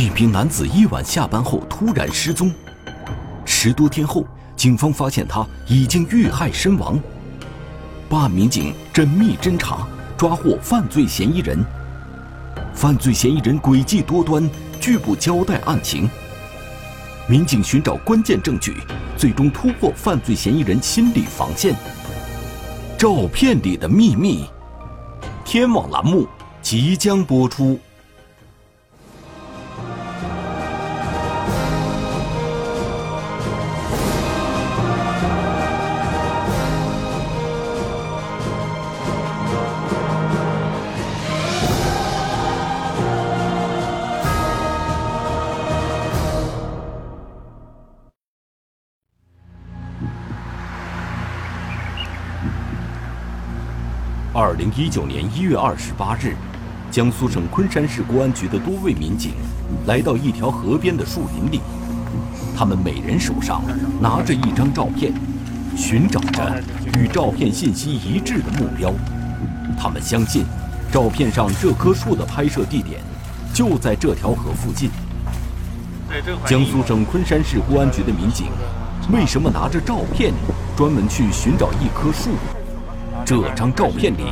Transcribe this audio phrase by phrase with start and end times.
[0.00, 2.50] 一名男子夜晚下班后突然失踪，
[3.44, 4.24] 十多天后，
[4.56, 6.98] 警方发现他已经遇害身亡。
[8.08, 9.86] 办案民警缜密侦查，
[10.16, 11.62] 抓获犯罪嫌疑人。
[12.72, 14.48] 犯罪嫌疑人诡计多端，
[14.80, 16.08] 拒不交代案情。
[17.28, 18.78] 民警寻找关键证据，
[19.18, 21.76] 最终突破犯罪嫌疑人心理防线。
[22.96, 24.46] 照片里的秘密，
[25.44, 26.26] 天网栏目
[26.62, 27.78] 即将播出。
[54.76, 56.34] 一九年一月二十八日，
[56.90, 59.32] 江苏省昆山市公安局的多位民警
[59.86, 61.60] 来到一条河边的树林里，
[62.56, 63.62] 他们每人手上
[64.00, 65.12] 拿着一张照片，
[65.76, 66.62] 寻找着
[66.98, 68.92] 与照片信息一致的目标。
[69.78, 70.44] 他们相信，
[70.92, 73.00] 照片上这棵树的拍摄地点
[73.52, 74.90] 就在这条河附近。
[76.46, 78.48] 江苏省昆山市公安局的民警
[79.12, 80.32] 为什么拿着照片
[80.76, 82.30] 专门去寻找一棵树？
[83.24, 84.24] 这张照片里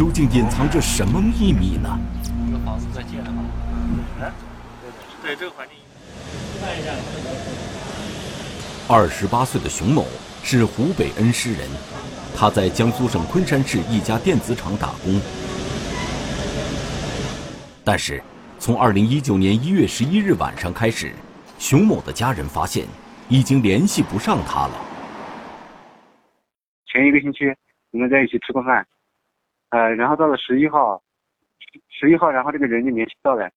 [0.00, 2.00] 究竟隐藏着什么秘密呢？
[2.46, 3.44] 这个房子在建的吗？
[4.22, 4.32] 哎，
[5.22, 5.76] 对这个环境。
[6.58, 6.90] 看一下。
[8.88, 10.06] 二十八岁的熊某
[10.42, 11.68] 是湖北恩施人，
[12.34, 15.20] 他在江苏省昆山市一家电子厂打工。
[17.84, 18.22] 但是，
[18.58, 21.12] 从二零一九年一月十一日晚上开始，
[21.58, 22.86] 熊某的家人发现
[23.28, 24.72] 已经联系不上他了。
[26.86, 27.40] 前一个星期。
[27.92, 28.86] 我们在一起吃过饭，
[29.70, 31.00] 呃，然后到了十一号，
[31.88, 33.48] 十一号，然后这个人就联系到了。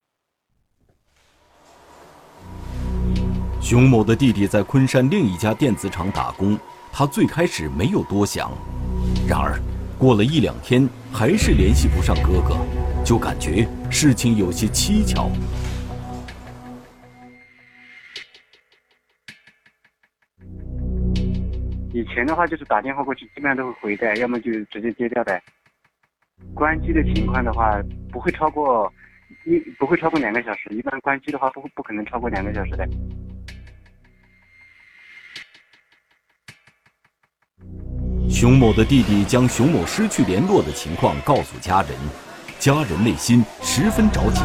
[3.59, 6.55] 熊某的弟弟在昆山另一家电子厂打工，
[6.91, 8.51] 他最开始没有多想，
[9.27, 9.57] 然而
[9.97, 12.57] 过了一两天，还是联系不上哥哥，
[13.03, 15.31] 就感觉事情有些蹊跷。
[21.91, 25.41] 以前的话就是打电话过去，基本上都会回的，要么就直接接掉的。
[26.53, 27.81] 关机的情况的话，
[28.11, 28.91] 不会超过
[29.45, 32.87] 一不会超过两个小时，一般关机的话不不可能超过两个小时的。
[38.29, 41.91] 熊某的弟弟将熊某失去联络的情况告诉家人，
[42.59, 44.41] 家人内心十分着急，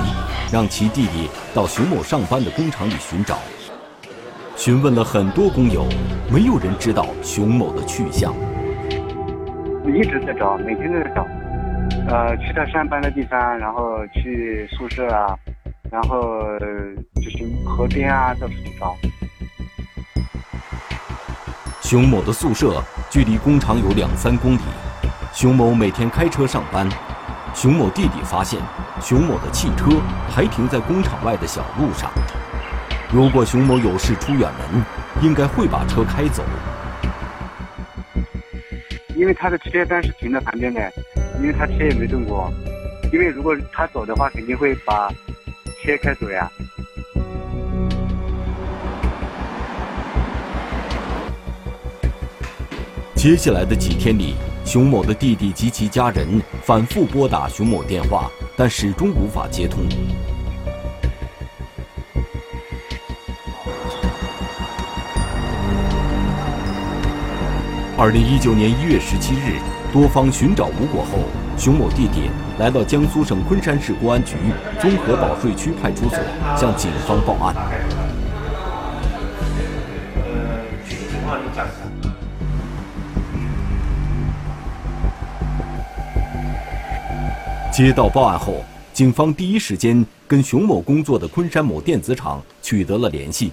[0.52, 3.38] 让其弟弟到熊某上班的工厂里寻找。
[4.56, 5.86] 询问了很多工友，
[6.32, 8.34] 没有人知道熊某的去向。
[9.86, 11.26] 一直在找，每天都在找，
[12.08, 15.36] 呃，去他上班的地方，然后去宿舍啊，
[15.90, 16.20] 然后
[17.16, 18.96] 就是河边啊，到处去找。
[21.82, 24.60] 熊某的宿舍距离工厂有两三公里，
[25.32, 26.88] 熊某每天开车上班。
[27.54, 28.60] 熊某弟弟发现，
[29.00, 29.86] 熊某的汽车
[30.30, 32.10] 还停在工厂外的小路上。
[33.10, 34.84] 如果熊某有事出远门，
[35.22, 36.44] 应该会把车开走。
[39.18, 40.92] 因为他的车当时停在旁边的，
[41.40, 42.48] 因为他车也没动过。
[43.12, 45.08] 因为如果他走的话，肯定会把
[45.82, 46.48] 车开走呀。
[53.16, 59.80] 接下来的几天里，熊某的弟弟及其家人反复拨打熊某电话，但始终无法接通。
[68.00, 69.58] 二零一九年一月十七日，
[69.92, 71.18] 多方寻找无果后，
[71.58, 74.36] 熊某弟弟来到江苏省昆山市公安局
[74.80, 76.16] 综合保税区派出所
[76.56, 77.56] 向警方报案。
[87.72, 93.50] 接到报案后，警方第一时间跟熊某工作的昆山某电子厂取得了联系。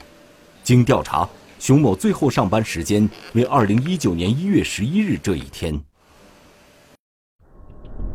[0.64, 1.28] 经调查。
[1.60, 5.80] 熊某最后上班时间为二零一九年一月十一日这一天。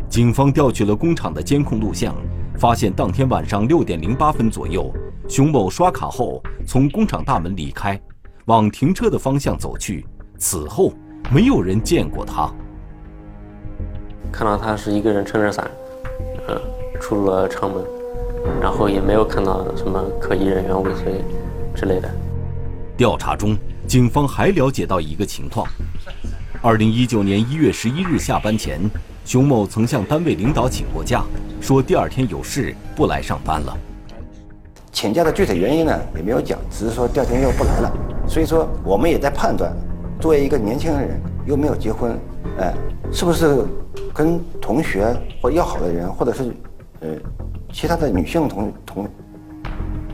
[0.08, 2.14] 警方调取了工厂的监控录像，
[2.58, 4.92] 发现当天晚上六点零八分左右，
[5.28, 8.00] 熊某刷卡后从工厂大门离开，
[8.46, 10.04] 往停车的方向走去。
[10.36, 10.92] 此后，
[11.32, 12.52] 没有人见过他。
[14.32, 15.70] 看到他是一个人撑着伞，
[16.46, 16.60] 呃，
[17.00, 17.84] 出了厂门，
[18.60, 21.20] 然后也没有看到什么可疑人员尾随
[21.74, 22.10] 之类的。
[23.00, 23.56] 调查中，
[23.86, 25.66] 警方还了解到一个情况：
[26.60, 28.78] 二零一九年一月十一日下班前，
[29.24, 31.24] 熊某曾向单位领导请过假，
[31.62, 33.74] 说第二天有事不来上班了。
[34.92, 37.90] 请假的具体原因呢也没有讲，只是说第二天又不来了。
[38.28, 39.74] 所以说我们也在判断，
[40.20, 42.20] 作为一个年轻人又没有结婚，
[42.58, 42.74] 哎，
[43.10, 43.64] 是不是
[44.12, 46.54] 跟同学或要好的人，或者是
[47.00, 47.08] 呃
[47.72, 49.08] 其他的女性同同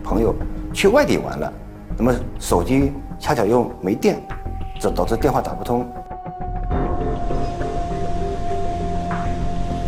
[0.05, 0.33] 朋友
[0.73, 1.53] 去外地玩了，
[1.99, 4.23] 那么手机恰巧又没电，
[4.79, 5.87] 这导致电话打不通。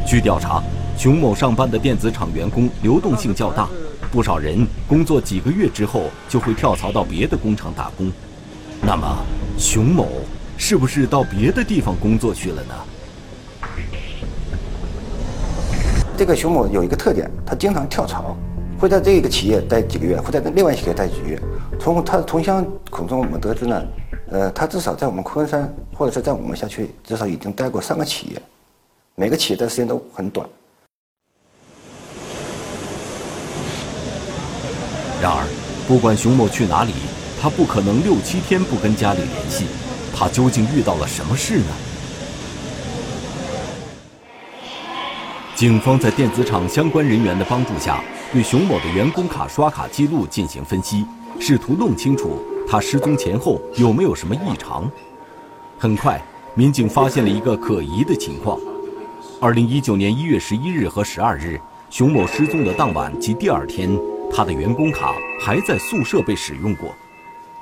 [0.06, 0.62] 据调查，
[0.96, 3.69] 熊某上班的电子厂员工流动性较大，
[4.10, 8.10] 不少人工作几个月之后就会跳槽到别的工厂打工。
[8.81, 9.19] 那么，
[9.58, 10.08] 熊某
[10.56, 12.75] 是不是到别的地方工作去了呢？
[16.16, 18.34] 这个熊某有一个特点，他经常跳槽，
[18.81, 21.38] 会在这个企业待几个月，会在另外企业待几个月。
[21.80, 23.82] 从他的同乡口中，我们得知呢，
[24.30, 28.42] 呃，他至少在我们昆山，或者是在我们辖区，至少已经待过三个企业。
[29.14, 30.46] 每个企业的时间都很短。
[35.22, 35.46] 然而，
[35.86, 36.92] 不管熊某去哪里，
[37.40, 39.66] 他不可能六七天不跟家里联系。
[40.14, 41.74] 他究竟遇到了什么事呢？
[45.54, 48.02] 警方在电子厂相关人员的帮助下，
[48.32, 51.04] 对熊某的员工卡刷卡记录进行分析，
[51.40, 54.90] 试图弄清楚他失踪前后有没有什么异常。
[55.78, 56.20] 很快，
[56.54, 58.58] 民警发现了一个可疑的情况。
[59.40, 61.60] 二零一九年一月十一日和十二日，
[61.90, 63.96] 熊某失踪的当晚及第二天，
[64.30, 66.88] 他的员工卡还在宿舍被使用过。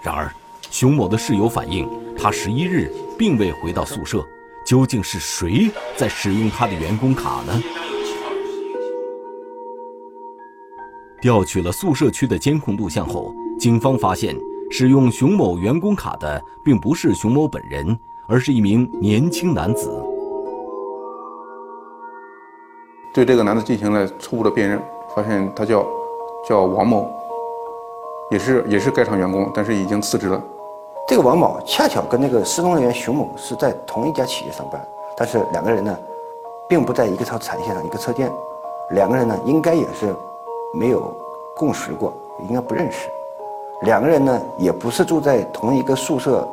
[0.03, 0.33] 然而，
[0.71, 4.27] 熊某的室友反映，他十一日并未回到宿舍。
[4.65, 7.63] 究竟是谁在使用他的员工卡呢？
[11.21, 14.37] 调取了宿舍区的监控录像后，警方发现，
[14.71, 19.91] 使用熊某员工卡的并不是熊某本人，而是一名年轻男子。
[23.15, 24.81] 对这个男子进行了初步的辨认，
[25.15, 25.87] 发现他叫
[26.47, 27.11] 叫王某，
[28.31, 30.43] 也是也是该厂员工，但是已经辞职了。
[31.09, 34.87] 这个王某恰巧跟那个失踪人员熊某是在同一家企业上班，
[35.17, 35.99] 但是两个人呢，
[36.69, 38.31] 并不在一个条产线上一个车间，
[38.91, 40.15] 两个人呢应该也是
[40.75, 41.11] 没有
[41.57, 42.13] 共识过，
[42.49, 43.09] 应该不认识。
[43.83, 46.47] 两个人呢也不是住在同一个宿舍。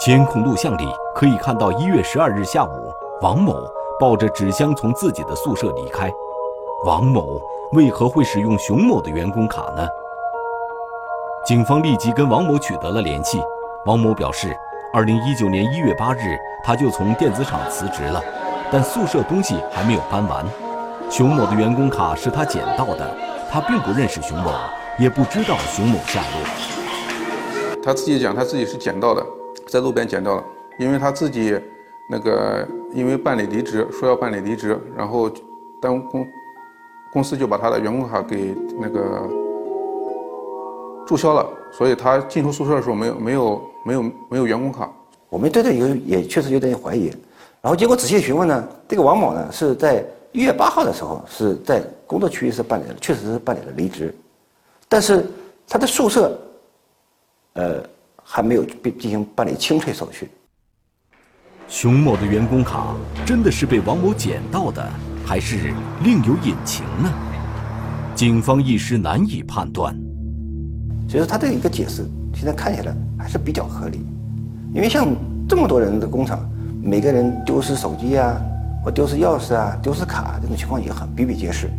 [0.00, 0.84] 监控录像里
[1.14, 3.54] 可以看到，一月十二日下午，王某
[3.98, 6.12] 抱着纸箱从自己的宿舍离开。
[6.84, 7.40] 王某
[7.72, 9.86] 为何会使用熊某的员工卡呢？
[11.46, 13.40] 警方立即跟王某取得了联系。
[13.86, 14.54] 王某表示，
[14.92, 18.20] 二零一九年一月八日他就从电子厂辞职了，
[18.70, 20.44] 但宿舍东西还没有搬完。
[21.10, 23.16] 熊某的员工卡是他捡到的，
[23.50, 24.50] 他并不认识熊某，
[24.98, 27.80] 也不知道熊某下落。
[27.82, 29.24] 他自己讲，他自己是捡到的。
[29.68, 30.44] 在路边捡到了，
[30.78, 31.58] 因为他自己
[32.10, 35.30] 那个因为办理离职，说要办理离职，然后
[35.80, 36.26] 单公
[37.12, 39.28] 公司就把他的员工卡给那个
[41.06, 44.90] 注销了，所以他进出宿舍的时候没有没有没有没有员工卡。
[45.28, 47.06] 我们对这有也确实有点怀疑，
[47.60, 50.04] 然后结果仔细询问呢，这个王某呢是在
[50.34, 54.14] 一月八号的时候是在工作区域是办理了，确实是办理了离职，
[54.88, 55.24] 但是
[55.66, 56.38] 他的宿舍，
[57.54, 57.82] 呃。
[58.26, 60.30] 还没有被进行办理清退手续。
[61.68, 64.82] 熊某的员工卡真的是被王某捡到的，
[65.26, 67.12] 还是另有隐情呢？
[68.14, 69.94] 警方一时难以判断。
[71.06, 74.00] 所以说他这一个解释，现在看起来还是比较合理，
[74.72, 75.14] 因为像
[75.46, 76.40] 这么多人的工厂，
[76.82, 78.40] 每个人丢失手机啊，
[78.84, 81.70] 或丢失钥匙啊、丢失卡这种情况也很比比皆是。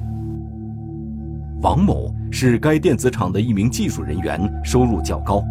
[1.61, 5.43] 王某是该电子厂的一名技术人员，收入较高。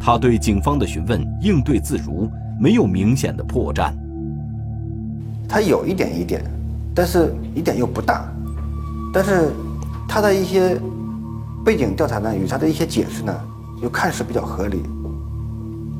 [0.00, 3.92] 他对警方的询问应对自如，没有明显的破绽。
[5.48, 6.42] 他有一点一点，
[6.92, 8.24] 但是一点又不大。
[9.14, 9.52] 但是
[10.08, 10.76] 他的一些
[11.64, 13.32] 背景调查呢，与他的一些解释呢，
[13.80, 14.82] 又看似比较合理。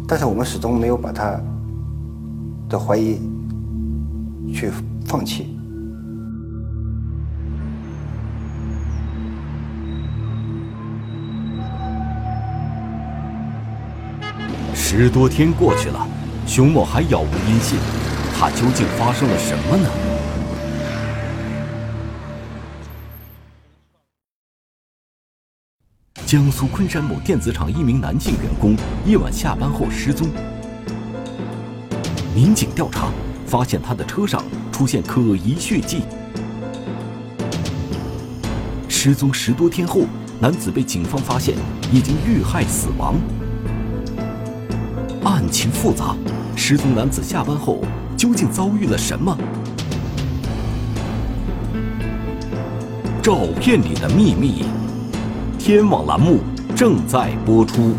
[0.09, 1.39] 但是我们始终没有把他
[2.69, 3.21] 的怀疑
[4.53, 4.71] 去
[5.07, 5.57] 放弃。
[14.75, 16.07] 十多天过去了，
[16.47, 17.79] 熊某还杳无音信，
[18.39, 19.89] 他究竟发生了什么呢？
[26.27, 30.29] 江苏昆山某电子厂一名男性员工夜晚下班后失踪，
[32.35, 33.11] 民警调查
[33.53, 34.43] 发现他的车上
[34.73, 36.05] 出现可疑血迹。
[38.89, 40.07] 失踪十多天后，
[40.41, 41.55] 男子被警方发现
[41.93, 43.15] 已经遇害死亡。
[45.23, 46.17] 案情复杂，
[46.57, 47.85] 失踪男子下班后
[48.17, 49.37] 究竟遭遇了什么？
[53.23, 54.65] 照片里的秘密，
[55.59, 56.39] 天网栏目
[56.75, 57.95] 正在播出。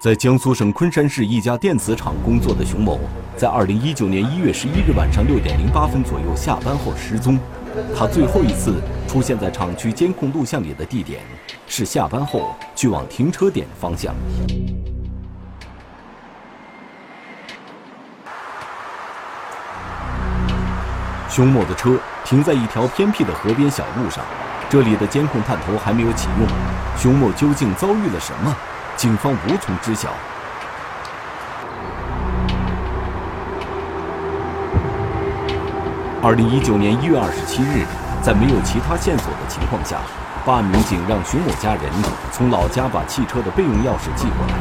[0.00, 2.98] 在江苏省昆山市一家电子厂工作的熊某，
[3.36, 7.38] 在二零一九年一月十一日晚上六点零八分左右下班后失踪。
[7.94, 11.20] 他最后一次出现在厂区监控录像里的地点
[11.66, 14.14] 是下班后去往停车点的方向。
[21.28, 24.24] 熊某的车停在一条偏僻的河边小路上，
[24.70, 26.48] 这里的监控探头还没有启用。
[26.96, 28.56] 熊某究竟遭遇了什么？
[29.00, 30.10] 警方无从知晓。
[36.22, 37.86] 二零一九年一月二十七日，
[38.20, 39.96] 在没有其他线索的情况下，
[40.44, 41.90] 办案民警让熊某家人
[42.30, 44.52] 从老家把汽车的备用钥匙寄过来。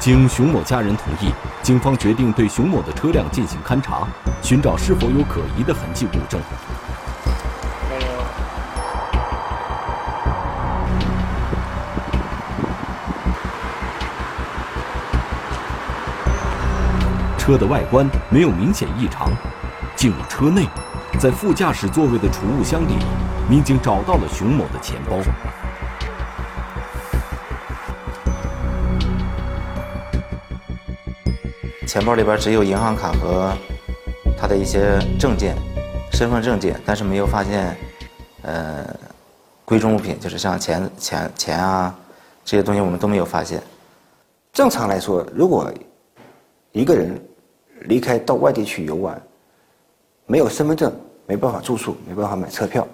[0.00, 1.30] 经熊某家人同意，
[1.60, 4.08] 警方决定对熊某的车辆进行勘查，
[4.40, 6.40] 寻找是否有可疑的痕迹物证。
[17.42, 19.28] 车的外观没有明显异常，
[19.96, 20.64] 进入车内，
[21.18, 22.94] 在副驾驶座位的储物箱里，
[23.50, 25.16] 民警找到了熊某的钱包。
[31.84, 33.52] 钱包里边只有银行卡和
[34.38, 35.56] 他的一些证件、
[36.12, 37.76] 身份证件，但是没有发现
[38.42, 38.86] 呃
[39.64, 41.92] 贵重物品，就是像钱、钱、钱啊
[42.44, 43.60] 这些东西，我们都没有发现。
[44.52, 45.68] 正常来说，如果
[46.70, 47.20] 一个人
[47.80, 49.20] 离开到外地去游玩，
[50.26, 50.92] 没有身份证，
[51.26, 52.86] 没办法住宿，没办法买车票，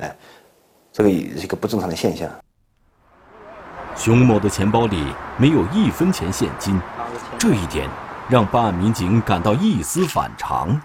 [0.00, 0.16] 哎，
[0.92, 2.30] 这个也是一个不正常的现象。
[3.96, 5.04] 熊某的钱包里
[5.38, 6.80] 没有一分钱现金，
[7.38, 7.88] 这一点
[8.28, 10.80] 让办案民警感到一丝反常。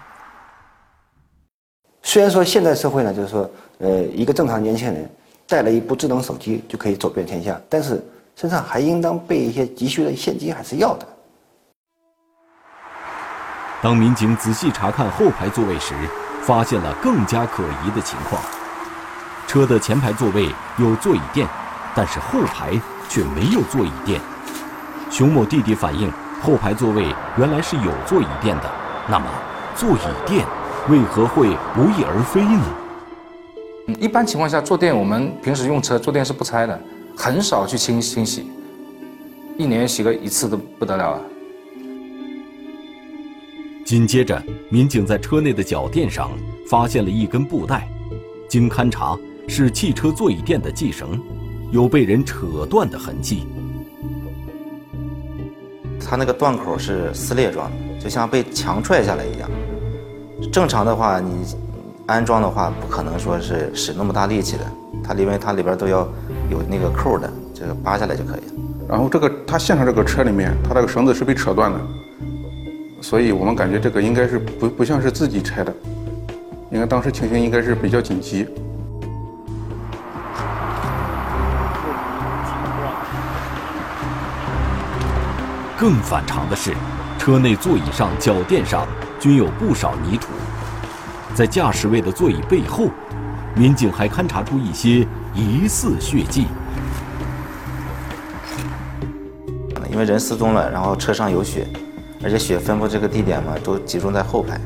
[2.02, 5.10] 虽然说现在社会呢，就是说，呃，一个正常年轻人
[5.46, 8.02] 带了一部智能手机就可以走遍天下，但是
[8.36, 11.06] 身上还应当备一些急需的现金，还是要的。
[13.82, 15.94] 当民警仔细查看后排座位时，
[16.42, 18.42] 发现了更加可疑的情况：
[19.46, 21.48] 车的前排座位有座椅垫，
[21.94, 24.20] 但是后排却没有座椅垫。
[25.10, 27.06] 熊某弟弟反映，后排座位
[27.38, 28.70] 原来是有座椅垫的，
[29.08, 29.24] 那么
[29.74, 30.46] 座椅垫
[30.90, 32.62] 为何会不翼而飞呢？
[33.98, 36.78] 一般情况下，坐垫我们平时用车坐垫是不拆的，
[37.16, 38.52] 很少去清清洗，
[39.56, 41.22] 一年洗个一次都不得了了。
[43.90, 46.30] 紧接着，民警在车内的脚垫上
[46.68, 47.88] 发现了一根布带，
[48.48, 49.18] 经勘查
[49.48, 51.20] 是汽车座椅垫的系绳，
[51.72, 53.48] 有被人扯断的痕迹。
[55.98, 59.50] 它那个断口是撕裂状的，就像被强踹下来一样。
[60.52, 61.44] 正常的话，你
[62.06, 64.62] 安装的话，不可能说是使那么大力气的。
[65.02, 66.08] 它因为它里边都要
[66.48, 68.52] 有那个扣的，这个扒下来就可以了。
[68.88, 71.80] 然后这个它现场这个车里面，它这个绳子是被扯断的。
[73.00, 75.74] 所以我们感觉这个应该是不不像是自己拆的，
[76.70, 78.46] 应该当时情形应该是比较紧急。
[85.76, 86.74] 更反常的是，
[87.18, 88.86] 车内座椅上、脚垫上
[89.18, 90.28] 均有不少泥土，
[91.34, 92.88] 在驾驶位的座椅背后，
[93.56, 96.46] 民警还勘察出一些疑似血迹。
[99.90, 101.66] 因为人失踪了，然后车上有血。
[102.22, 104.60] 而且雪分布这个地点嘛，都集中在后排，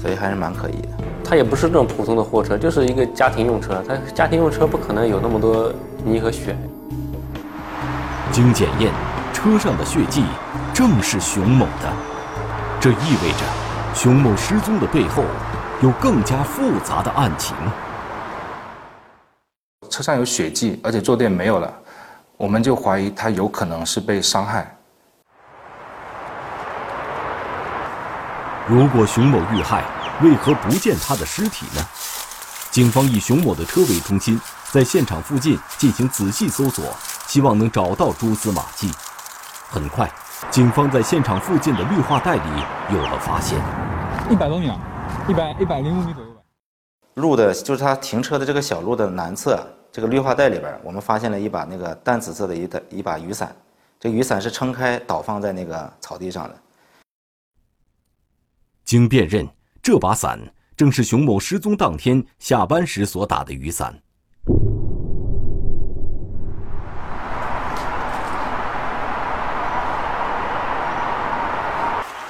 [0.00, 0.88] 所以还是蛮可疑的。
[1.24, 3.80] 它也不是这种普通的货车，就是一个家庭用车。
[3.86, 5.72] 它家庭用车不可能有那么多
[6.04, 6.56] 泥和雪。
[8.32, 8.92] 经检验，
[9.32, 10.24] 车上的血迹
[10.74, 11.92] 正是熊某的，
[12.80, 13.44] 这意味着
[13.94, 15.22] 熊某失踪的背后
[15.82, 17.56] 有更加复杂的案情。
[19.88, 21.72] 车上有血迹，而且坐垫没有了，
[22.36, 24.76] 我们就怀疑他有可能是被伤害。
[28.70, 29.82] 如果熊某遇害，
[30.22, 31.84] 为何不见他的尸体呢？
[32.70, 36.84] 警方以熊某的车为中心，在现场附近进行仔细搜索，
[37.26, 38.88] 希望能找到蛛丝马迹。
[39.68, 40.08] 很快，
[40.52, 43.58] 警方在现场附近的绿化带里有了发现。
[44.30, 44.78] 一百多米啊，
[45.28, 46.40] 一百一百零五米左右吧。
[47.14, 49.58] 路的就是他停车的这个小路的南侧，
[49.90, 53.52] 这个绿化带里边，我们发现了一把那个淡紫色的一的一把雨伞，
[53.98, 56.54] 这雨伞是撑开倒放在那个草地上的。
[58.90, 59.48] 经辨认，
[59.80, 60.36] 这把伞
[60.76, 63.96] 正是熊某失踪当天下班时所打的雨伞。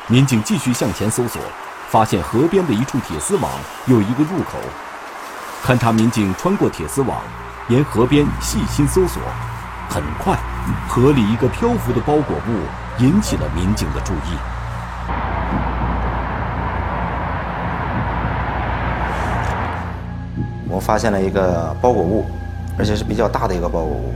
[0.06, 1.40] 民警继续向前搜索，
[1.88, 3.50] 发现河边的一处铁丝网
[3.86, 4.58] 有一个入口。
[5.64, 7.22] 勘查民警穿过铁丝网，
[7.70, 9.22] 沿河边细心搜索。
[9.88, 10.38] 很快，
[10.86, 12.66] 河里一个漂浮的包裹物
[12.98, 14.59] 引起了民警的注意。
[20.80, 22.24] 发现了一个包裹物，
[22.78, 24.14] 而且是比较大的一个包裹物。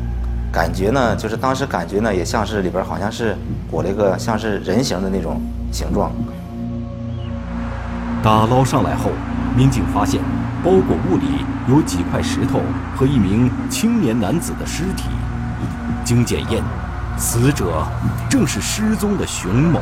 [0.51, 3.37] 感觉呢，就是当时感觉呢，也像是里边好像是
[3.71, 5.41] 裹了一个像是人形的那种
[5.71, 6.11] 形状。
[8.23, 9.11] 打捞上来后，
[9.57, 10.21] 民警发现
[10.63, 12.61] 包裹物里有几块石头
[12.97, 15.05] 和一名青年男子的尸体。
[16.05, 16.63] 经检验，
[17.17, 17.85] 死者
[18.31, 19.81] 正是失踪的熊某。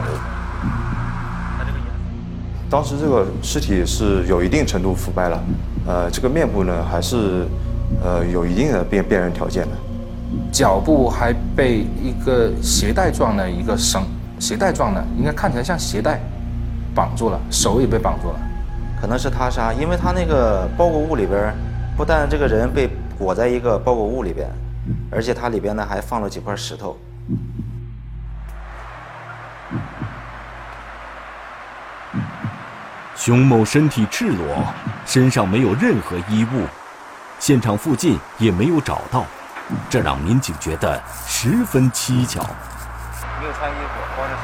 [2.71, 5.39] 当时这个尸体是有一定程度腐败了，
[5.87, 7.47] 呃，这个面部呢还是
[8.03, 9.71] 呃有一定的辨辨认条件的。
[10.51, 14.03] 脚部还被一个鞋带状的一个绳，
[14.39, 16.21] 鞋带状的，应该看起来像鞋带
[16.95, 18.41] 绑住了，手也被绑住了，
[19.01, 21.53] 可能是他杀，因为他那个包裹物里边，
[21.97, 24.49] 不但这个人被裹在一个包裹物里边，
[25.11, 26.97] 而且它里边呢还放了几块石头。
[33.25, 34.65] 熊某身体赤裸，
[35.07, 36.67] 身上没有任何衣物，
[37.39, 39.25] 现场附近也没有找到。
[39.89, 42.43] 这让民警觉得十分蹊跷。
[43.41, 44.35] 没有穿衣服，光着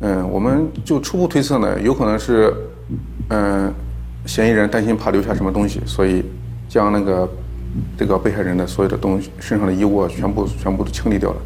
[0.00, 0.08] 身。
[0.08, 2.50] 嗯，我们就初步推测呢，有可能是，
[3.28, 3.70] 嗯，
[4.24, 6.24] 嫌疑人担心怕留下什么东西，所以
[6.70, 7.28] 将那个
[7.98, 11.36] 这个被害人的所有的东西身上的衣物啊全部全部都清理掉了。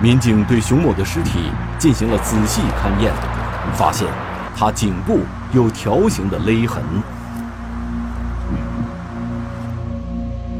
[0.00, 3.12] 民警对熊某的尸体进行了仔细勘验，
[3.74, 4.06] 发现。
[4.56, 5.20] 他颈部
[5.52, 6.82] 有条形的勒痕。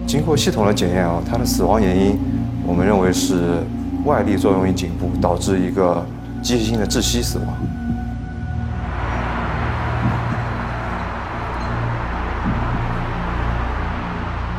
[0.06, 2.18] 经过系统的检验啊，他的死亡原因，
[2.64, 3.64] 我们认为是
[4.04, 6.04] 外力作用于颈部，导致一个
[6.42, 7.46] 机械性的窒息死亡。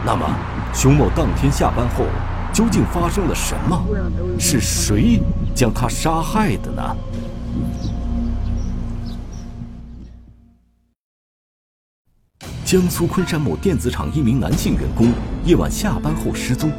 [0.05, 0.25] 那么，
[0.73, 2.05] 熊某当天下班后
[2.59, 3.87] 究竟发生了什么？
[4.37, 5.21] 是谁
[5.55, 6.97] 将他杀害的呢？
[12.65, 15.13] 江苏昆山某电子厂一名男性员工
[15.45, 16.69] 夜晚下班后失踪。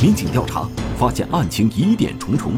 [0.00, 2.54] 民警调查发现案情疑点重重。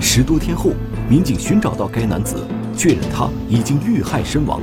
[0.00, 0.70] 十多天后，
[1.08, 2.46] 民警寻找到该男子，
[2.76, 4.62] 确认他已经遇害身亡。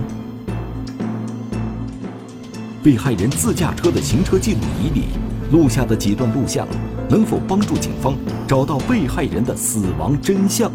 [2.87, 5.07] 被害人自驾车的行车记录仪里
[5.51, 6.65] 录下的几段录像，
[7.09, 8.15] 能否帮助警方
[8.47, 10.71] 找到被害人的死亡真相？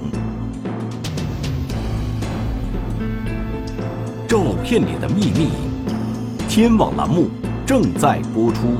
[4.29, 5.53] 照片里的秘密，
[6.51, 7.31] 天网栏目
[7.64, 8.77] 正在播出。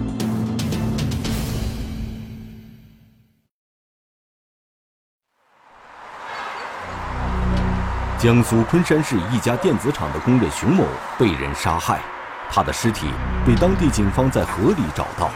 [8.19, 10.85] 江苏昆山市一家电子厂的工人熊某
[11.19, 12.03] 被人杀害，
[12.55, 13.07] 他的尸体
[13.47, 15.31] 被当地警方在河里找到。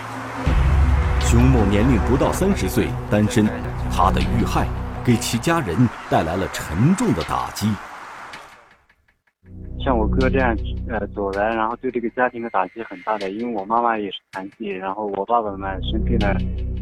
[1.20, 3.46] 熊某年龄不到三十岁，单身，
[3.90, 4.68] 他的遇害
[5.02, 5.74] 给其家人
[6.11, 7.72] 带来了沉重的打击。
[9.83, 10.55] 像我哥这样，
[10.90, 16.37] 呃，走来，然后对这个家庭的打击很大的，因为我妈妈也是残疾，然后我爸爸嘛生病了，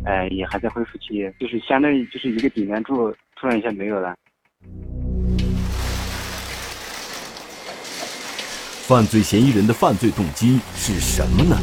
[0.05, 4.17] 呃，也还在恢复期，就是相当于就是一个顶梁柱突然一下没有了。
[8.87, 11.57] 犯罪嫌疑人的犯罪动机是什么呢？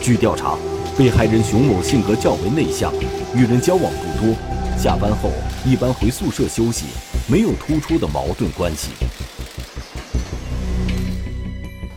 [0.00, 0.56] 据调查，
[0.98, 2.92] 被害人熊某性格较为内向，
[3.36, 4.34] 与人交往不多，
[4.76, 5.30] 下班后
[5.64, 6.86] 一般回宿舍休息，
[7.28, 8.88] 没有突出的矛盾关系。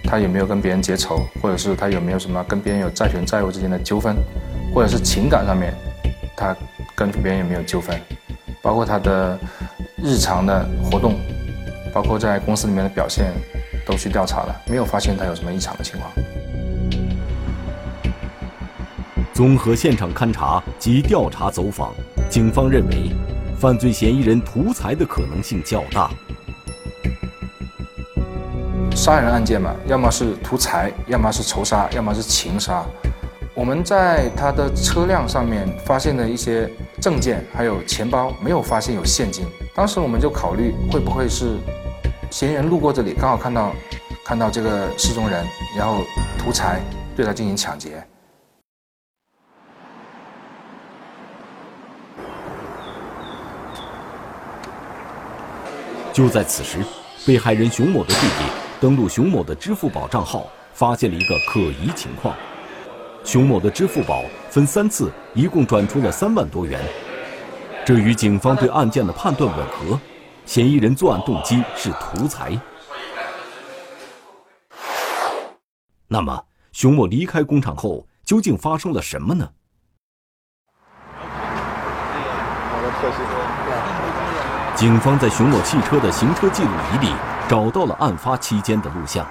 [0.04, 4.16] 他有没有跟别人结仇，或者是他有没有什么跟别人有债权债务之间的纠纷，
[4.72, 5.74] 或者是情感上面，
[6.36, 6.56] 他
[6.94, 8.00] 跟别人有没有纠纷，
[8.62, 9.40] 包括他的
[9.96, 11.20] 日常的活动，
[11.92, 13.34] 包括在公司里面的表现，
[13.88, 16.12] 都去调查了，没有发现他有什么异常的情况。
[19.34, 21.94] 综合现场勘查及调查走访，
[22.30, 23.12] 警方认为，
[23.58, 26.12] 犯罪嫌疑人图财的可能性较大。
[28.94, 32.84] 杀人案件嘛，要么是图财，要么是仇杀，要么是情杀。
[33.54, 36.70] 我们在他的车辆上面发现的一些
[37.00, 39.46] 证件，还有钱包，没有发现有现金。
[39.74, 41.58] 当时我们就考虑，会不会是
[42.30, 43.74] 嫌疑人路过这里刚好看到
[44.26, 45.46] 看到这个失踪人
[45.78, 46.04] 然后
[46.38, 46.82] 图财
[47.16, 48.06] 对他进行抢劫。
[56.12, 56.80] 就在此时
[57.26, 58.44] 被害人熊某的弟弟
[58.82, 62.36] 登录熊某的支付宝账号发现了一个可疑情况。
[63.24, 66.80] 熊某的支付宝分三次一共转出了三万多元。
[67.86, 70.00] 这与警方对案件的判断吻合。
[70.48, 72.58] 嫌疑人作案动机是图财。
[76.08, 79.50] 那么，熊某离开工厂后究竟发生了什么呢？
[84.74, 87.14] 警方在熊某汽车的行车记录仪里
[87.50, 89.28] 找到了案发期间的录像。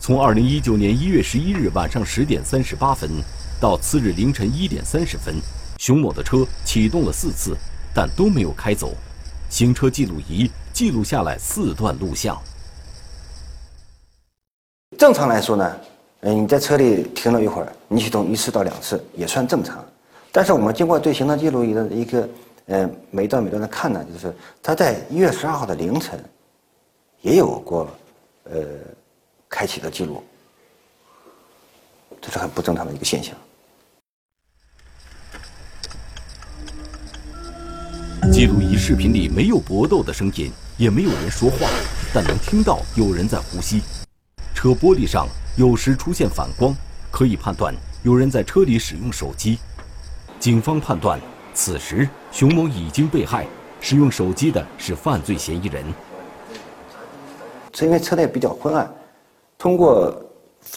[0.00, 3.08] 从二零一九年一月十一日晚上十点三十八分
[3.60, 5.36] 到次日凌晨一点三十分，
[5.78, 7.56] 熊某的车启动了四次，
[7.94, 8.92] 但都没有开走。
[9.54, 12.36] 行车记录仪记录下来四段录像。
[14.98, 15.80] 正常来说呢，
[16.22, 19.84] 嗯，你在车里停了一会儿，你启动一次到两次也算正常。
[20.32, 22.28] 但是我们经过对行车记录仪的一个
[22.66, 26.18] 呃每一段每段的看呢，就是他在一月十二号的凌晨
[27.20, 27.88] 也有过
[28.50, 28.60] 呃
[29.48, 30.20] 开启的记录，
[32.20, 33.36] 这是很不正常的一个现象。
[38.34, 41.68] 记录仪视频里没有搏斗的声音，也没有人说话，
[42.12, 43.80] 但能听到有人在呼吸。
[44.52, 46.74] 车玻璃上有时出现反光，
[47.12, 49.60] 可以判断有人在车里使用手机。
[50.40, 51.20] 警方判断，
[51.54, 53.46] 此时熊某已经被害，
[53.80, 55.84] 使用手机的是犯罪嫌疑人。
[57.82, 58.92] 因为车内比较昏暗，
[59.56, 60.12] 通过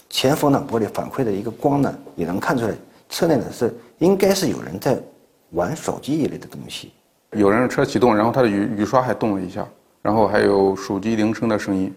[0.08, 2.74] 前风挡玻璃反馈的一个光呢，也能看出来
[3.08, 4.96] 车内呢是应该是有人在
[5.50, 6.92] 玩手机一类的东西。
[7.32, 9.66] 有人车启动，然后他的雨雨刷还动了一下，
[10.00, 11.94] 然后还有手机铃声的声音，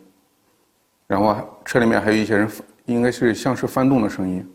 [1.08, 2.50] 然后车里面还有一些人，
[2.86, 4.46] 应该是像是翻动的声音。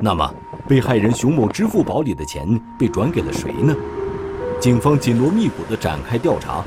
[0.00, 0.34] 那么，
[0.66, 3.76] 被害人熊某支付宝里的钱被转给了谁呢？
[4.58, 6.64] 警方紧锣密鼓地展开调查。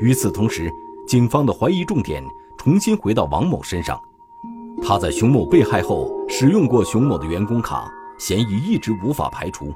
[0.00, 0.68] 与此同时，
[1.06, 2.24] 警方的怀疑重点
[2.56, 4.00] 重新回到王某身上。
[4.82, 9.72] 他在熊某被害后使用过熊某的员工卡，嫌疑一直无法排除。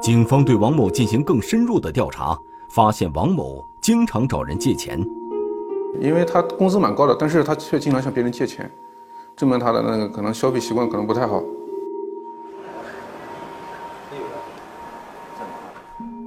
[0.00, 5.00] 警方对王某进行更深入的调查，发现王某经常找人借钱。
[6.00, 8.70] 因为他工资蛮高的，但是他却经常向别人借钱，
[9.34, 11.42] 证明他的那个可能消费习惯可能不太好。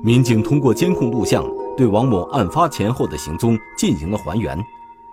[0.01, 1.45] 民警通过监控录像
[1.77, 4.57] 对王某案发前后的行踪进行了还原，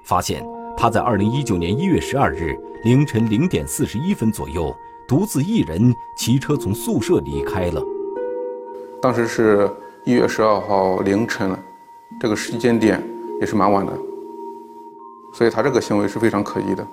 [0.03, 0.58] 发现。
[0.81, 4.73] 他在二零一九年一月十二日凌晨零点四十一分左右，
[5.09, 7.83] 独自一人骑车从宿舍离开了。
[9.03, 9.69] 当时是
[10.05, 11.51] 一月十二号凌晨，
[12.21, 13.03] 这个时间点
[13.41, 13.93] 也是蛮晚的，
[15.35, 16.87] 所以他这个行为是非常可疑的。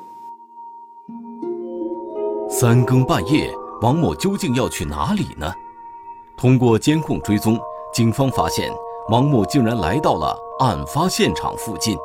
[2.49, 5.53] 三更半夜，王某究竟要去哪里呢？
[6.35, 7.55] 通过监控追踪，
[7.93, 8.67] 警方发现
[9.09, 11.95] 王某竟然来到了案发现场附近。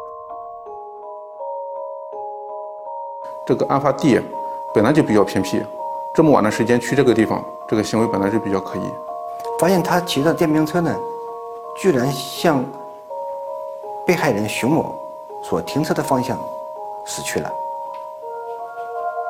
[3.51, 4.17] 这个案发地
[4.73, 5.61] 本来就比较偏僻，
[6.15, 8.83] 这么晚的时间去这个地方，这个行为本来就比较可疑。
[9.59, 10.97] 发现他骑的电瓶车呢，
[11.77, 12.65] 居然向
[14.07, 14.95] 被害人熊某
[15.43, 16.39] 所停车的方向
[17.05, 17.51] 驶去了。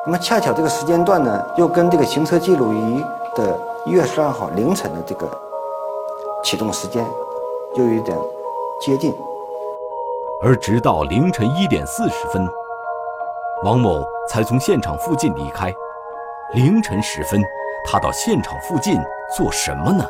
[0.05, 3.03] 那么恰巧这个时间段呢，又跟这个行车记录仪
[3.35, 5.27] 的一月十二号凌晨的这个
[6.43, 7.03] 启动时间
[7.73, 8.15] 又有点
[8.79, 9.11] 接近。
[10.43, 12.47] 而直到凌晨一点四十分。
[13.63, 15.71] 王某才从现场附近离开。
[16.55, 17.39] 凌晨时分，
[17.85, 18.99] 他到现场附近
[19.37, 20.03] 做什么呢？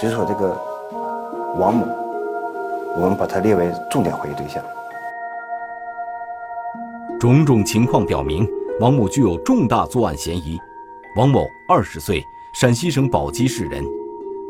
[0.00, 0.58] 所以说，这个
[1.58, 1.86] 王某，
[2.96, 4.64] 我们把他列为重点怀疑对象。
[7.20, 8.48] 种种情况表明，
[8.80, 10.58] 王某具有重大作案嫌疑。
[11.16, 12.24] 王某二十岁，
[12.54, 13.84] 陕西省宝鸡市人。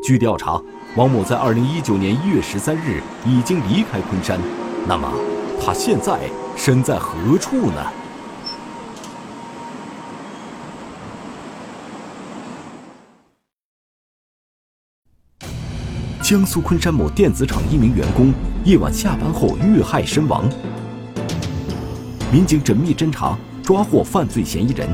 [0.01, 0.61] 据调查，
[0.95, 4.39] 王某在二零一九年一月十三日已经离开昆山。
[4.87, 5.11] 那么，
[5.61, 6.19] 他现在？
[6.55, 7.81] 身在何处呢？
[16.23, 18.33] 江苏昆山某电子厂一名员工
[18.65, 20.43] 夜晚下班后遇害身亡，
[22.31, 24.89] 民警缜密侦查，抓获犯罪嫌疑人。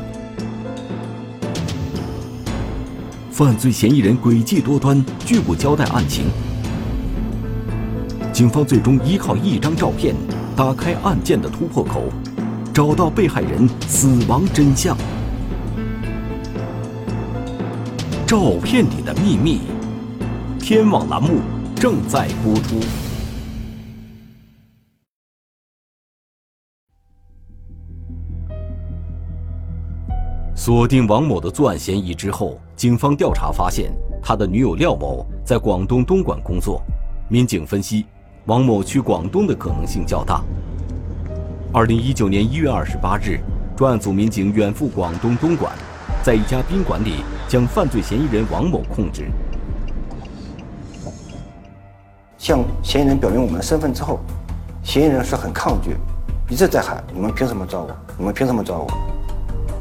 [3.31, 6.25] 犯罪嫌疑人诡计多端，拒不交代案情。
[8.31, 10.13] 警方最终依靠一张照片。
[10.55, 12.03] 打开案件的突破口，
[12.71, 14.95] 找到被害人死亡真相。
[18.27, 19.61] 照片里的秘密，
[20.59, 21.39] 天网栏目
[21.75, 22.79] 正在播出。
[30.55, 36.79] 锁定王某的作案嫌疑之后，警方调查发现，他的女友廖某在广东东莞工作。
[37.27, 38.05] 民警分析，
[38.45, 40.43] 王某去广东的可能性较大。
[41.71, 43.39] 二零一九年一月二十八日，
[43.73, 45.71] 专案组民警远赴广东东莞，
[46.21, 49.31] 在一家宾馆里将犯罪嫌疑人王某控制。
[52.37, 54.19] 向嫌疑人表明我们的身份之后，
[54.83, 55.95] 嫌疑人是很抗拒，
[56.49, 57.95] 一直在喊：“你们凭什么抓我？
[58.17, 58.85] 你们凭什么抓我？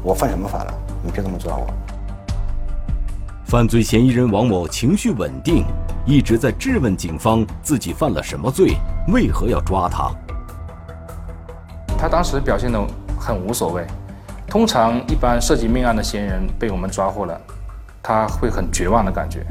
[0.01, 0.73] 我犯什么法了？
[1.03, 1.67] 你凭什么抓我？”
[3.43, 5.65] 犯罪嫌疑人王某情绪稳定，
[6.05, 8.75] 一直在质问警方自己犯了什么罪，
[9.07, 10.11] 为何要抓他。
[11.97, 12.79] 他当时表现得
[13.17, 13.85] 很无所谓。
[14.45, 17.39] 通常一般涉及命案的嫌疑人被我们抓获了，
[18.03, 19.45] 他会很绝望的感觉，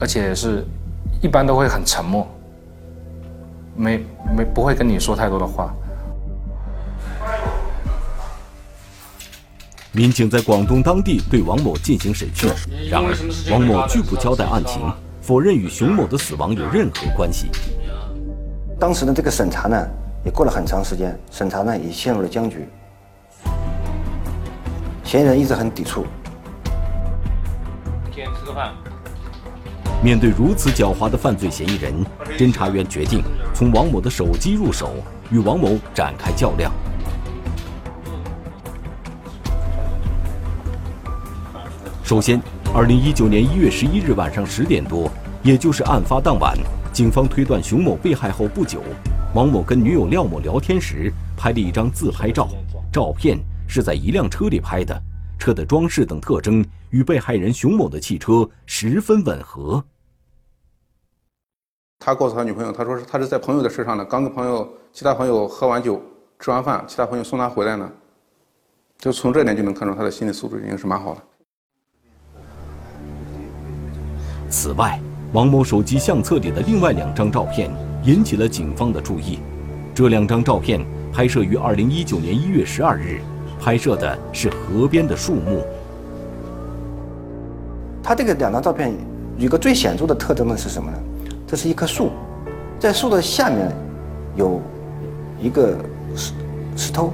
[0.00, 0.66] 而且是
[1.20, 2.26] 一般都会很沉默，
[3.76, 4.04] 没
[4.36, 5.72] 没不会跟你说太多的话。
[9.92, 12.50] 民警在广东当地对王某进行审讯，
[12.88, 13.14] 然而
[13.52, 14.80] 王某拒不交代案情，
[15.30, 17.48] 否认与熊某的死亡有任何关系。
[18.80, 19.86] 当时的这个审查呢，
[20.24, 22.68] 也过了很长时间，审查呢也陷入了僵局。
[25.04, 26.04] 嫌疑人一直很抵触。
[28.06, 28.74] 今天吃个饭。
[30.02, 32.04] 面对如此狡猾的犯罪嫌疑人，
[32.36, 33.22] 侦查员决定
[33.54, 34.94] 从王某的手机入手，
[35.30, 36.72] 与王某展开较量。
[42.02, 45.10] 首先，二零一九年一月十一日晚上十点多，
[45.42, 46.56] 也就是案发当晚，
[46.92, 48.80] 警方推断熊某被害后不久，
[49.34, 52.48] 王某跟女友廖某聊天时拍了一张自拍照，
[52.92, 55.02] 照片是在一辆车里拍的，
[55.36, 59.84] 车的装饰等特征与被害人熊某的汽车十分吻合。
[61.98, 66.00] 他告诉他女朋友，他说是他是在朋友的车上呢，刚跟朋友其他朋友喝完酒，
[66.38, 67.90] 吃完饭，其他朋友送他回来呢，
[68.96, 71.22] 就从这点就能看出他的心理素质已经是蛮好的。
[74.50, 75.00] 此外，
[75.32, 77.70] 王某手机相册里的另外两张照片
[78.02, 79.38] 引起了警方的注意。
[79.94, 83.20] 这两张照片拍摄于二零一九年一月十二日，
[83.60, 85.62] 拍摄的是河边的树木。
[88.02, 88.92] 他这个两张照片
[89.38, 90.98] 有个最显著的特征呢是什么呢？
[91.46, 92.10] 这是一棵树，
[92.78, 93.70] 在树的下面
[94.34, 94.60] 有
[95.40, 95.76] 一个
[96.16, 96.32] 石
[96.76, 97.12] 石头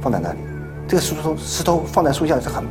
[0.00, 0.38] 放在那里。
[0.88, 2.64] 这个石头石头放在树下是很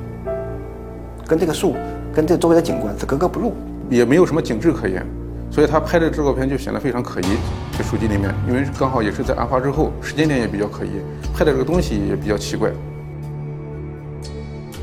[1.25, 1.75] 跟这个树
[2.13, 3.53] 跟这周围的景观是格格不入。
[3.89, 5.05] 也没有什么景致可言，
[5.49, 7.25] 所以他拍的这照片就显得非常可疑。
[7.75, 10.89] 这手机里面，因为刚好也是在案发之后，时间点也比较可疑，
[11.33, 12.69] 拍的这个东西也比较奇怪。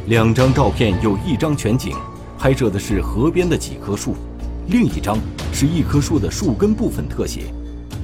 [0.06, 1.94] 两张照片有一张全景，
[2.36, 4.12] 拍摄的是河边的几棵树；
[4.68, 5.16] 另一张
[5.52, 7.42] 是一棵树的树根部分特写，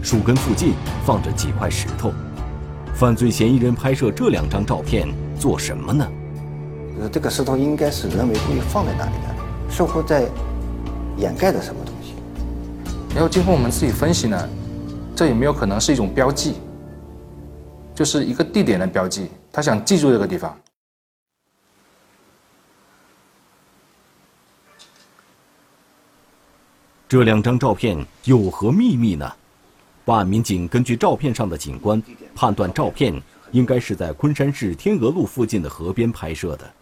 [0.03, 2.13] 树根附近放着几块石头。
[2.95, 6.07] 犯罪嫌疑人拍摄这两张照片做什么呢？
[7.01, 10.29] 呃，这个石头应该是人为故意放在那里的，似乎在。
[11.17, 12.15] 掩盖着什么东西？
[13.15, 14.49] 然后经过我们自己分析呢，
[15.15, 16.55] 这有没有可能是一种标记？
[17.95, 20.59] 就是一个地点的标记，他想记住这个地方。
[27.07, 29.31] 这两张照片有何秘密呢？
[30.05, 32.03] 办案民警根据照片上的景观
[32.35, 33.15] 判断，照片
[33.51, 36.73] 应该是在昆山市天鹅路附近的河边拍摄的。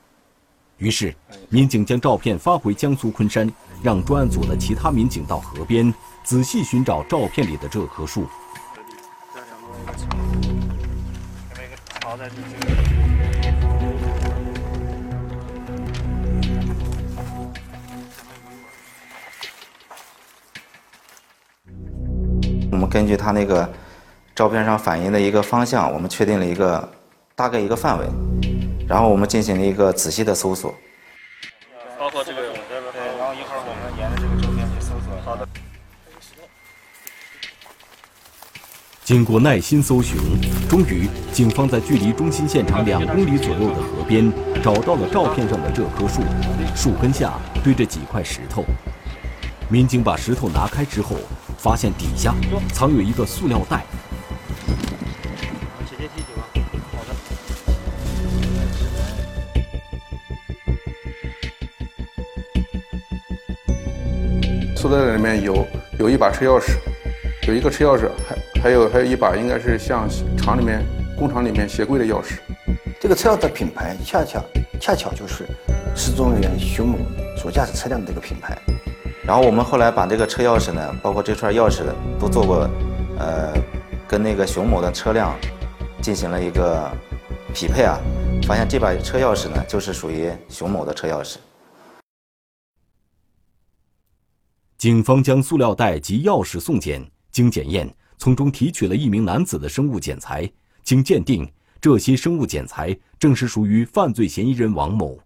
[0.81, 1.15] 于是，
[1.51, 3.47] 民警将照片发回江苏昆山，
[3.83, 5.93] 让专案组的其他民警到河边
[6.25, 8.27] 仔细寻找照片里的这棵树。
[22.73, 23.71] 我们根据他那个
[24.35, 26.91] 照片上反映的一个方向，我们确定了一个
[27.37, 28.30] 大概一个范围。
[28.91, 30.75] 然后我们进行了一个仔细的搜索，
[31.97, 32.51] 包括这个，对，
[33.17, 35.17] 然后一会儿我们沿着这个周边去搜索。
[35.25, 35.47] 好的。
[39.05, 40.19] 经过耐心搜寻，
[40.69, 44.29] 终于，警方在距离中心现场两公里左右的河边
[44.61, 46.23] 找到了照片上的这棵树，
[46.75, 48.65] 树根下堆着几块石头。
[49.69, 51.15] 民警把石头拿开之后，
[51.57, 52.35] 发现底下
[52.75, 53.85] 藏有一个塑料袋。
[64.91, 65.67] 袋里面有
[65.99, 66.73] 有一把车钥匙，
[67.47, 70.85] 有一个车钥匙，还还有还有一把应该是像厂里面
[71.17, 72.39] 工厂里面鞋柜的钥匙。
[72.99, 74.43] 这个车钥匙的品牌恰恰
[74.81, 75.47] 恰巧就是
[75.95, 76.99] 失踪人员熊某
[77.37, 78.57] 所驾驶车辆的这个品牌。
[79.25, 81.83] 然后我们后来把这个车钥匙呢，包括这串钥匙
[82.19, 82.69] 都做过，
[83.19, 83.53] 呃，
[84.09, 85.35] 跟那个熊某的车辆
[86.03, 86.91] 进行了一个
[87.55, 87.99] 匹配啊。
[88.47, 91.37] 发现这把车钥匙呢，就是属于熊某的车钥匙。
[94.81, 100.51] 警方将塑料袋及钥匙送检，经检验，从中提取了一名男子的生物检材，
[100.83, 101.47] 经鉴定，
[101.83, 105.21] 这些生物检材正是属于犯罪嫌疑人王某。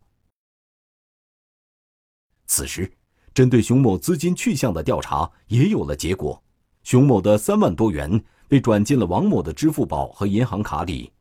[2.48, 2.90] 此时，
[3.32, 6.42] 针对熊某资金去向的调查也有了结果，
[6.82, 11.12] 熊某的三万多元被转进了王某的支付宝和银行卡里，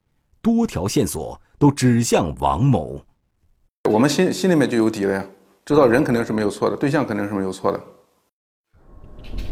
[0.41, 2.99] 多条线索都指向王某。
[3.91, 5.23] 我们心心里面就有底了呀，
[5.63, 7.79] 知道人肯定是没有错的，对象肯定是没有错的。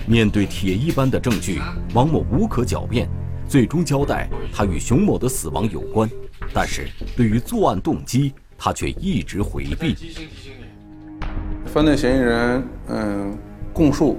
[0.07, 1.59] 面对铁一般的证据，
[1.93, 3.07] 王某无可狡辩，
[3.47, 6.09] 最终交代他与熊某的死亡有关。
[6.53, 9.95] 但是对于作案动机，他却一直回避。
[11.67, 13.37] 犯罪嫌疑人嗯
[13.71, 14.17] 供述，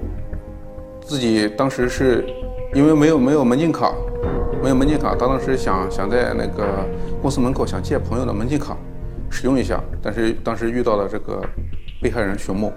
[1.02, 2.24] 自己当时是
[2.74, 3.92] 因为没有没有门禁卡，
[4.62, 6.88] 没有门禁卡，他当时想想在那个
[7.20, 8.76] 公司门口想借朋友的门禁卡
[9.30, 11.42] 使用一下，但是当时遇到了这个
[12.00, 12.72] 被害人熊某。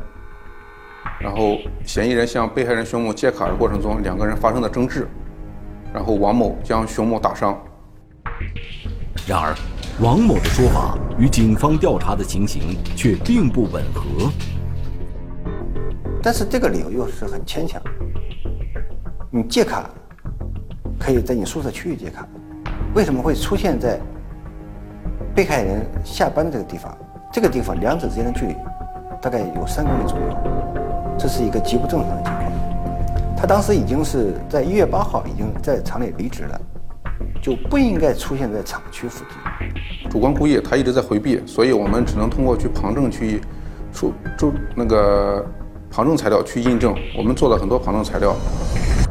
[1.26, 5.08] 然后，嫌疑人向被害人熊某借卡的过程中，两个人发生了争执，
[5.92, 7.60] 然后王某将熊某打伤。
[9.28, 9.56] 然而，
[10.00, 14.30] 王某的说法与警方调查的情形却并不吻合。
[16.22, 17.82] 但是这个理由又是很牵强。
[19.32, 19.90] 你借卡
[21.00, 22.28] 可以在你宿舍区域借卡，
[22.94, 24.00] 为什么会出现在
[25.34, 26.96] 被害人下班的这个地方？
[27.34, 28.56] 这个地方两者之间的距离
[29.20, 30.75] 大概有三公里左右。
[31.18, 32.46] 这是一个极不正常的情况。
[33.38, 36.62] 他当时已经是在一月八号已经在厂里离职了，
[37.42, 40.10] 就不应该出现在厂区附近。
[40.10, 43.42] 主观故意，他一直在回避，所以我们只能通过去旁证去
[43.94, 45.46] 出出那个
[45.92, 46.96] 旁证材料去印证。
[47.18, 48.36] 我们做了很多旁证材料，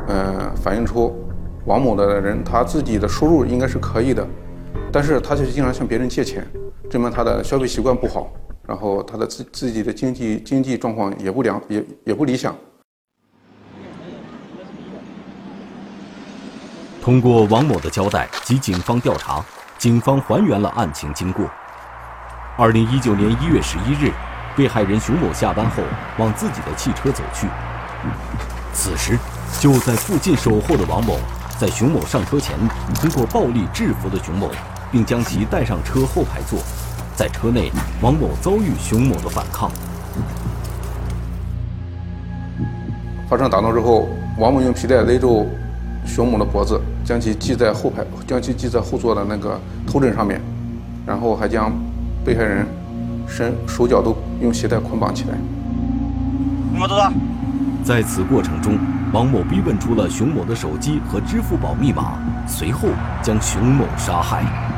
[0.08, 1.14] 嗯，反映出
[1.66, 4.26] 王某的人他自己的收入应该是可以的，
[4.90, 6.46] 但是他却经常向别人借钱，
[6.90, 8.32] 证明他的消费习惯不好。
[8.66, 12.56] 然后他的自自己的经济经济状况也不良，也也不理想。
[17.02, 19.44] 通过王某的交代及警方调查，
[19.76, 21.44] 警方还原了案情经过。
[22.56, 24.10] 二零一九年一月十一日，
[24.56, 25.82] 被害人熊某下班后
[26.16, 27.46] 往自己的汽车走去。
[28.72, 29.18] 此时，
[29.60, 31.18] 就在附近守候的王某，
[31.58, 32.56] 在熊某上车前，
[32.94, 34.50] 通过暴力制服了熊某，
[34.90, 36.58] 并将其带上车后排座。
[37.16, 37.70] 在车内，
[38.02, 39.70] 王某遭遇熊某的反抗。
[43.28, 45.48] 发生打斗之后，王某用皮带勒住
[46.04, 50.40] 熊某的脖子，将其系在后排，将其系在后座的那个头枕上面，
[51.06, 51.72] 然后还将
[52.24, 52.66] 被害人
[53.28, 55.36] 身手脚都用鞋带捆绑起来。
[56.72, 57.12] 你们坐坐。
[57.84, 58.76] 在此过程中，
[59.12, 62.88] 王某逼问出了熊某的手机和支付宝密码，随后
[63.22, 64.73] 将熊某杀害。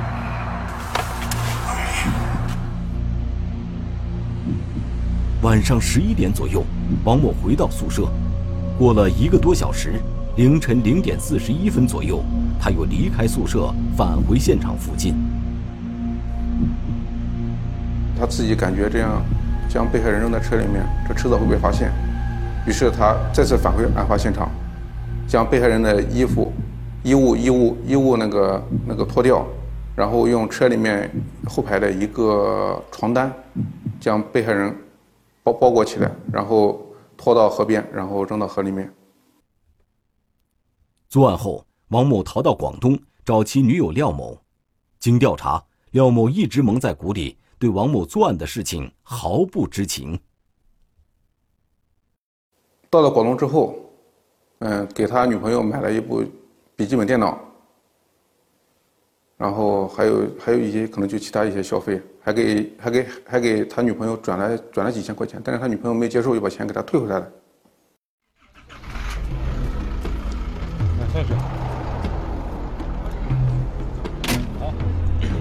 [5.46, 6.64] 晚上十一点左右，
[7.04, 8.09] 王某回到宿舍。
[8.76, 9.92] 过了一个多小时，
[10.35, 12.20] 凌晨零点四十一分左右，
[12.61, 15.14] 他又离开宿舍，返回现场附近。
[18.18, 19.22] 他自己感觉这样
[19.68, 21.92] 将被害人扔在车里面，这迟早会被发现。
[22.66, 24.50] 于是他再次返回案发现场，
[25.28, 26.52] 将被害人的衣服、
[27.04, 29.46] 衣物、衣物、衣物那个那个脱掉，
[29.94, 31.09] 然后用车里面
[31.44, 33.32] 后排的一个床单
[34.00, 34.74] 将被害人。
[35.46, 36.85] 包包裹起来，然后
[37.16, 38.92] 拖到河边，然后扔到河里面。
[41.09, 44.37] 作案后，王某逃到广东找其女友廖某。
[44.98, 50.18] 经调查，廖某一直蒙在鼓里，对王某作案的事情毫不知情。
[52.90, 53.76] 到了广东之后，
[54.59, 56.24] 嗯，给他女朋友买了一部
[56.74, 57.38] 笔记本电脑。
[59.38, 67.26] 然后还有还有一些可能就其他一些消费，还给还给还给他女朋友转了转了几千块钱，但是他女朋友没接受，又把钱给他退回来了。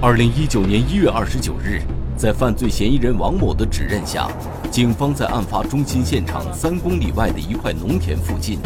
[0.01, 1.81] 二零一九年一月二十九日，
[2.17, 4.29] 在犯罪嫌疑人王某的指认下，
[4.69, 8.59] 警方在案发中心现场三公里外的一块农田附近，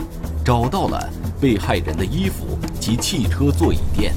[0.44, 1.00] 找到了
[1.40, 4.12] 被害人的衣服及汽车座椅垫。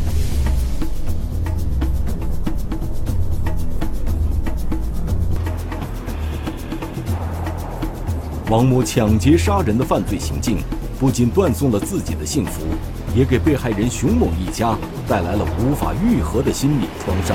[8.52, 10.58] 王某抢劫杀人的犯罪行径，
[11.00, 12.60] 不仅断送了自己的幸福，
[13.16, 14.76] 也给被害人熊某一家
[15.08, 17.34] 带来了无法愈合的心理创伤。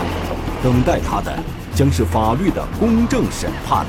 [0.61, 1.35] 等待他的，
[1.73, 3.83] 将是法律的公正审判。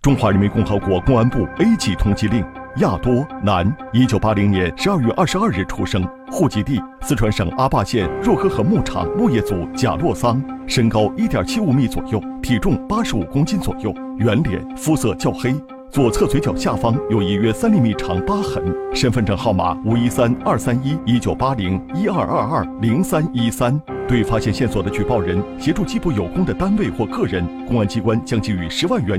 [0.00, 2.57] 中华人民共和国公安部 A 级通缉令。
[2.80, 15.52] 亚多，男，一九八零年十二月二十二日出生，户籍地四川省阿坝县若河河牧场牧业组贾洛桑，身高一点七五米左右，体重八十五公斤左右，圆脸，肤色较黑。
[15.90, 18.62] 左侧嘴角下方有一约三厘米长疤痕，
[18.94, 23.80] 身份证号码五一三二三一一九八零一二二二零三一三。
[24.06, 29.16] 对发现线索的举报人协助缉捕有功的单位或个人，公安机关将给予十万元。